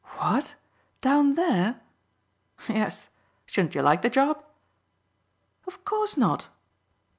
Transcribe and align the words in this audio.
"What! 0.17 0.55
Down 1.01 1.35
there?" 1.35 1.79
"Yes. 2.67 3.09
Shouldn't 3.45 3.75
you 3.75 3.83
like 3.83 4.01
the 4.01 4.09
job?" 4.09 4.43
"Of 5.67 5.85
course 5.85 6.17
not." 6.17 6.47